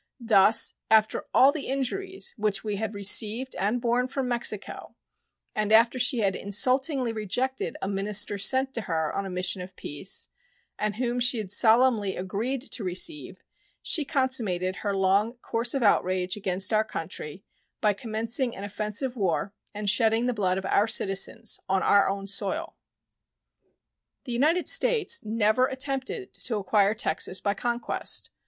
[0.19, 4.95] Thus, after all the injuries which we had received and borne from Mexico,
[5.55, 9.75] and after she had insultingly rejected a minister sent to her on a mission of
[9.75, 10.27] peace,
[10.79, 13.43] and whom she had solemnly agreed to receive,
[13.83, 17.43] she consummated her long course of outrage against our country
[17.79, 22.25] by commencing an offensive war and shedding the blood of our citizens on our own
[22.25, 22.75] soil.
[24.23, 28.31] The United States never attempted to acquire Texas by conquest.